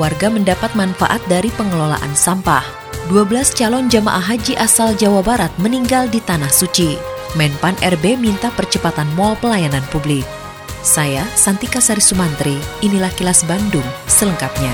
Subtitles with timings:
[0.00, 2.64] Warga mendapat manfaat dari pengelolaan sampah.
[3.12, 6.96] 12 calon jamaah haji asal Jawa Barat meninggal di Tanah Suci.
[7.36, 10.24] Menpan RB minta percepatan mall pelayanan publik.
[10.80, 14.72] Saya, Santika Sari Sumantri, inilah kilas Bandung selengkapnya.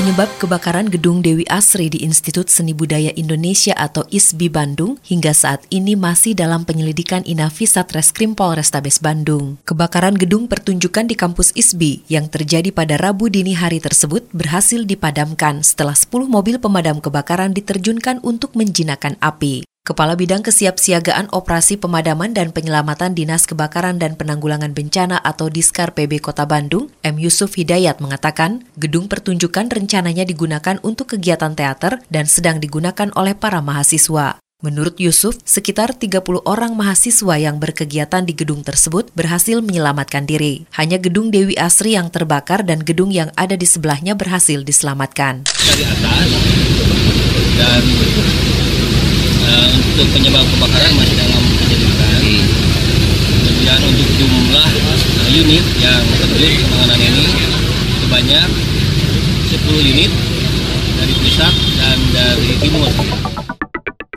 [0.00, 5.60] Penyebab kebakaran gedung Dewi Asri di Institut Seni Budaya Indonesia atau ISBI Bandung hingga saat
[5.68, 9.60] ini masih dalam penyelidikan Inavi Satreskrim Polrestabes Bandung.
[9.68, 15.60] Kebakaran gedung pertunjukan di kampus ISBI yang terjadi pada Rabu dini hari tersebut berhasil dipadamkan
[15.60, 19.68] setelah 10 mobil pemadam kebakaran diterjunkan untuk menjinakkan api.
[19.80, 26.20] Kepala Bidang Kesiapsiagaan Operasi Pemadaman dan Penyelamatan Dinas Kebakaran dan Penanggulangan Bencana atau Diskar PB
[26.20, 27.16] Kota Bandung, M.
[27.16, 33.64] Yusuf Hidayat mengatakan, gedung pertunjukan rencananya digunakan untuk kegiatan teater dan sedang digunakan oleh para
[33.64, 34.36] mahasiswa.
[34.60, 40.68] Menurut Yusuf, sekitar 30 orang mahasiswa yang berkegiatan di gedung tersebut berhasil menyelamatkan diri.
[40.76, 45.48] Hanya gedung Dewi Asri yang terbakar dan gedung yang ada di sebelahnya berhasil diselamatkan.
[45.48, 46.28] Dari atas
[47.56, 47.84] dan
[49.78, 52.22] untuk penyebab kebakaran masih dalam penyelidikan.
[53.40, 54.70] Kemudian untuk jumlah
[55.30, 57.26] unit yang terjun penanganan ini
[58.02, 58.48] sebanyak
[59.50, 60.12] 10 unit
[60.98, 62.90] dari pusat dan dari timur.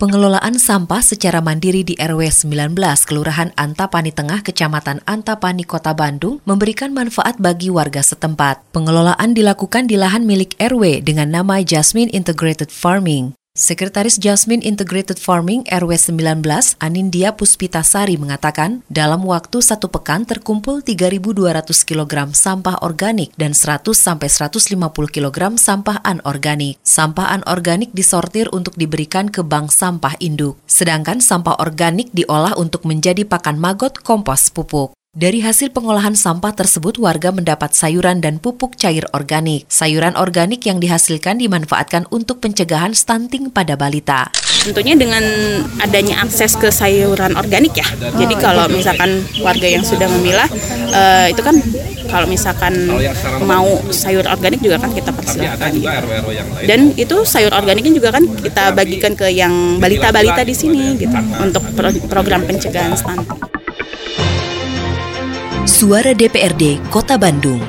[0.03, 2.75] Pengelolaan sampah secara mandiri di RW 19
[3.07, 8.59] Kelurahan Antapani Tengah Kecamatan Antapani Kota Bandung memberikan manfaat bagi warga setempat.
[8.75, 13.31] Pengelolaan dilakukan di lahan milik RW dengan nama Jasmine Integrated Farming.
[13.53, 16.41] Sekretaris Jasmine Integrated Farming RW 19,
[16.81, 24.25] Anindya Puspitasari mengatakan, dalam waktu satu pekan terkumpul 3.200 kg sampah organik dan 100 sampai
[24.25, 26.81] 150 kg sampah anorganik.
[26.81, 33.21] Sampah anorganik disortir untuk diberikan ke bank sampah induk, sedangkan sampah organik diolah untuk menjadi
[33.21, 34.97] pakan magot kompos pupuk.
[35.13, 39.61] Dari hasil pengolahan sampah tersebut, warga mendapat sayuran dan pupuk cair organik.
[39.69, 44.33] Sayuran organik yang dihasilkan dimanfaatkan untuk pencegahan stunting pada balita.
[44.65, 45.21] Tentunya dengan
[45.85, 47.85] adanya akses ke sayuran organik ya.
[47.93, 50.49] Jadi kalau misalkan warga yang sudah memilah,
[50.97, 51.61] uh, itu kan
[52.09, 52.73] kalau misalkan
[53.45, 55.77] mau sayur organik juga kan kita persilakan.
[56.65, 61.61] Dan itu sayur organiknya juga kan kita bagikan ke yang balita-balita di sini gitu untuk
[62.09, 63.62] program pencegahan stunting.
[65.83, 67.59] Suara DPRD Kota Bandung.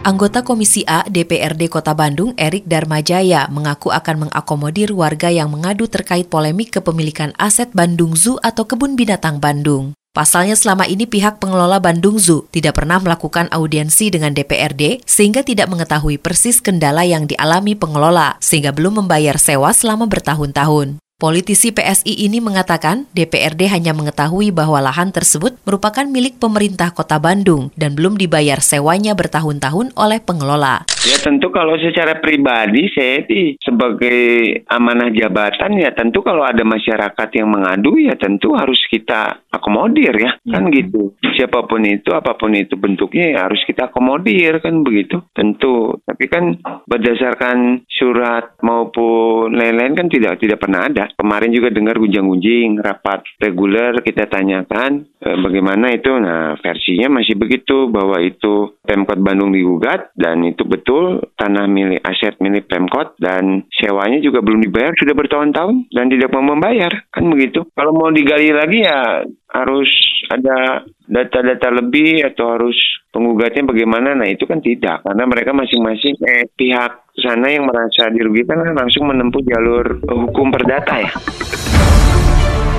[0.00, 6.24] Anggota Komisi A DPRD Kota Bandung, Erik Darmajaya, mengaku akan mengakomodir warga yang mengadu terkait
[6.32, 9.92] polemik kepemilikan aset Bandung Zoo atau Kebun Binatang Bandung.
[10.16, 15.68] Pasalnya selama ini pihak pengelola Bandung Zoo tidak pernah melakukan audiensi dengan DPRD sehingga tidak
[15.68, 20.96] mengetahui persis kendala yang dialami pengelola sehingga belum membayar sewa selama bertahun-tahun.
[21.20, 27.68] Politisi PSI ini mengatakan DPRD hanya mengetahui bahwa lahan tersebut merupakan milik pemerintah kota Bandung
[27.76, 30.88] dan belum dibayar sewanya bertahun-tahun oleh pengelola.
[31.04, 37.28] Ya tentu kalau secara pribadi saya di sebagai amanah jabatan ya tentu kalau ada masyarakat
[37.36, 40.72] yang mengadu ya tentu harus kita akomodir ya kan hmm.
[40.72, 41.12] gitu.
[41.36, 45.20] Siapa pun itu apa pun itu bentuknya ya harus kita akomodir kan begitu.
[45.36, 46.56] Tentu tapi kan
[46.88, 53.98] berdasarkan surat maupun lain-lain kan tidak tidak pernah ada kemarin juga dengar gunjang-gunjing rapat reguler
[54.02, 56.12] kita tanyakan eh, bagaimana itu.
[56.18, 62.36] Nah versinya masih begitu bahwa itu Pemkot Bandung digugat dan itu betul tanah milik aset
[62.42, 67.66] milik Pemkot dan sewanya juga belum dibayar sudah bertahun-tahun dan tidak mau membayar kan begitu.
[67.74, 69.90] Kalau mau digali lagi ya harus
[70.30, 72.78] ada data-data lebih atau harus
[73.10, 74.14] penggugatnya bagaimana?
[74.14, 79.10] Nah itu kan tidak karena mereka masing-masing eh, pihak sana yang merasa dirugikan kan langsung
[79.10, 81.10] menempuh jalur hukum perdata ya.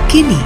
[0.08, 0.40] Kini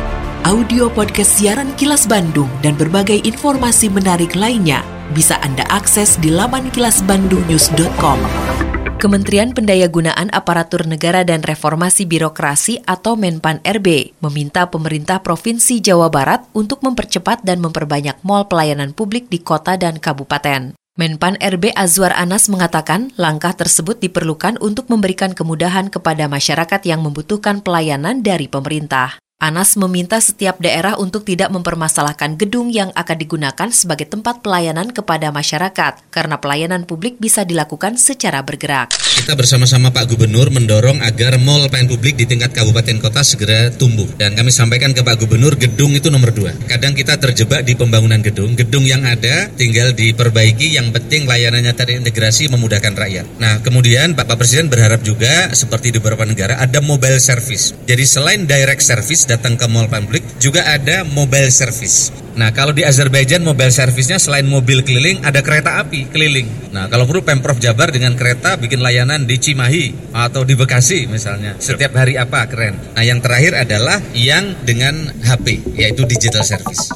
[0.45, 6.73] audio podcast siaran Kilas Bandung dan berbagai informasi menarik lainnya bisa Anda akses di laman
[6.73, 8.74] kilasbandungnews.com.
[8.95, 16.47] Kementerian Pendayagunaan Aparatur Negara dan Reformasi Birokrasi atau Menpan RB meminta pemerintah Provinsi Jawa Barat
[16.55, 20.79] untuk mempercepat dan memperbanyak mal pelayanan publik di kota dan kabupaten.
[20.95, 27.59] Menpan RB Azwar Anas mengatakan langkah tersebut diperlukan untuk memberikan kemudahan kepada masyarakat yang membutuhkan
[27.59, 29.19] pelayanan dari pemerintah.
[29.35, 35.27] Anas meminta setiap daerah untuk tidak mempermasalahkan gedung yang akan digunakan sebagai tempat pelayanan kepada
[35.27, 38.95] masyarakat, karena pelayanan publik bisa dilakukan secara bergerak.
[38.95, 44.07] Kita bersama-sama Pak Gubernur mendorong agar mall pelayanan publik di tingkat kabupaten kota segera tumbuh.
[44.15, 46.55] Dan kami sampaikan ke Pak Gubernur, gedung itu nomor dua.
[46.71, 48.55] Kadang kita terjebak di pembangunan gedung.
[48.55, 53.27] Gedung yang ada tinggal diperbaiki, yang penting layanannya terintegrasi memudahkan rakyat.
[53.43, 57.75] Nah, kemudian Bapak Presiden berharap juga, seperti di beberapa negara, ada mobile service.
[57.83, 62.13] Jadi selain direct service, datang ke mall publik juga ada mobile service.
[62.35, 66.71] Nah, kalau di Azerbaijan mobile service-nya selain mobil keliling ada kereta api keliling.
[66.75, 71.55] Nah, kalau perlu Pemprov Jabar dengan kereta bikin layanan di Cimahi atau di Bekasi misalnya.
[71.57, 72.75] Setiap hari apa keren.
[72.93, 76.91] Nah, yang terakhir adalah yang dengan HP yaitu digital service.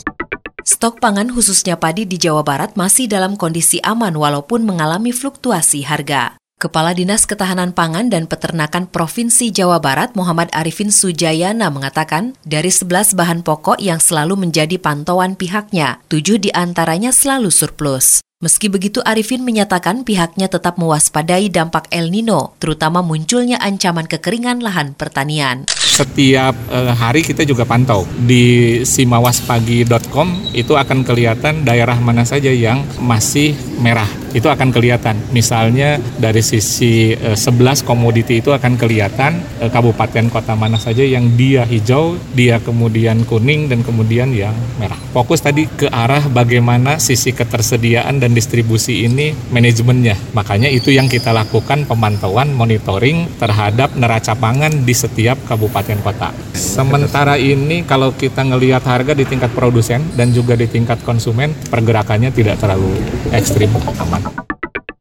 [0.67, 6.37] Stok pangan khususnya padi di Jawa Barat masih dalam kondisi aman walaupun mengalami fluktuasi harga.
[6.59, 13.15] Kepala Dinas Ketahanan Pangan dan Peternakan Provinsi Jawa Barat Muhammad Arifin Sujayana mengatakan, dari 11
[13.15, 18.19] bahan pokok yang selalu menjadi pantauan pihaknya, tujuh di antaranya selalu surplus.
[18.43, 24.99] Meski begitu, Arifin menyatakan pihaknya tetap mewaspadai dampak El Nino, terutama munculnya ancaman kekeringan lahan
[24.99, 25.63] pertanian.
[25.71, 28.03] Setiap uh, hari kita juga pantau.
[28.27, 35.17] Di simawaspagi.com itu akan kelihatan daerah mana saja yang masih merah itu akan kelihatan.
[35.33, 41.01] Misalnya dari sisi uh, eh, 11 komoditi itu akan kelihatan uh, kabupaten kota mana saja
[41.01, 44.97] yang dia hijau, dia kemudian kuning dan kemudian yang merah.
[45.11, 50.15] Fokus tadi ke arah bagaimana sisi ketersediaan dan distribusi ini manajemennya.
[50.37, 56.29] Makanya itu yang kita lakukan pemantauan monitoring terhadap neraca pangan di setiap kabupaten kota.
[56.53, 62.29] Sementara ini kalau kita ngelihat harga di tingkat produsen dan juga di tingkat konsumen pergerakannya
[62.29, 62.93] tidak terlalu
[63.33, 64.28] ekstrim aman.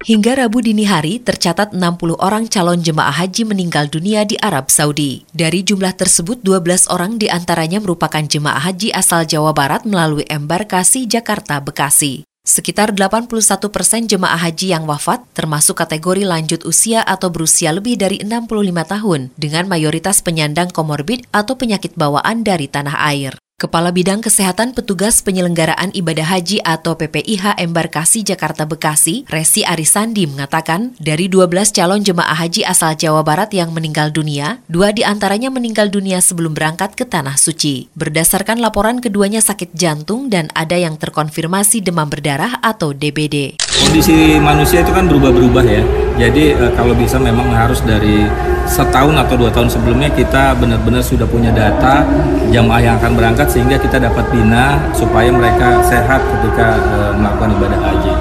[0.09, 5.29] Hingga Rabu dini hari, tercatat 60 orang calon jemaah haji meninggal dunia di Arab Saudi.
[5.37, 11.05] Dari jumlah tersebut, 12 orang di antaranya merupakan jemaah haji asal Jawa Barat melalui embarkasi
[11.05, 12.25] Jakarta-Bekasi.
[12.41, 18.25] Sekitar 81 persen jemaah haji yang wafat termasuk kategori lanjut usia atau berusia lebih dari
[18.25, 18.49] 65
[18.89, 23.37] tahun dengan mayoritas penyandang komorbid atau penyakit bawaan dari tanah air.
[23.59, 30.95] Kepala Bidang Kesehatan Petugas Penyelenggaraan Ibadah Haji atau PPIH Embarkasi Jakarta Bekasi, Resi Arisandi mengatakan,
[31.03, 35.91] dari 12 calon jemaah haji asal Jawa Barat yang meninggal dunia, dua di antaranya meninggal
[35.91, 37.91] dunia sebelum berangkat ke Tanah Suci.
[37.99, 43.59] Berdasarkan laporan keduanya sakit jantung dan ada yang terkonfirmasi demam berdarah atau DBD.
[43.59, 45.83] Kondisi manusia itu kan berubah-berubah ya,
[46.15, 48.23] jadi e, kalau bisa memang harus dari
[48.69, 52.05] setahun atau dua tahun sebelumnya kita benar-benar sudah punya data
[52.53, 57.81] jamaah yang akan berangkat sehingga kita dapat bina supaya mereka sehat ketika uh, melakukan ibadah
[57.81, 58.13] haji.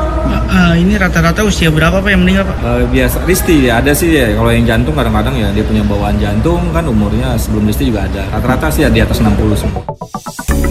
[0.48, 2.58] Uh, ini rata-rata usia berapa pak yang meninggal pak?
[2.64, 6.16] Uh, biasa Risti ya ada sih ya kalau yang jantung kadang-kadang ya dia punya bawaan
[6.18, 9.84] jantung kan umurnya sebelum Risti juga ada rata-rata sih ya di atas 60 semua.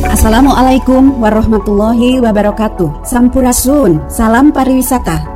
[0.08, 3.04] Assalamualaikum warahmatullahi wabarakatuh.
[3.04, 5.35] Sampurasun, salam pariwisata.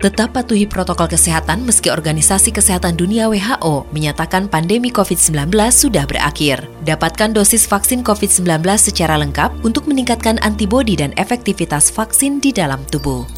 [0.00, 6.64] Tetap patuhi protokol kesehatan meski Organisasi Kesehatan Dunia WHO menyatakan pandemi COVID-19 sudah berakhir.
[6.88, 13.28] Dapatkan dosis vaksin COVID-19 secara lengkap untuk meningkatkan antibodi dan efektivitas vaksin di dalam tubuh.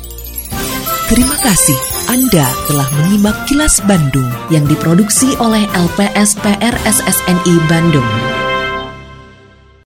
[1.10, 8.06] Terima kasih Anda telah menyimak kilas Bandung yang diproduksi oleh LPSPR SSNI Bandung.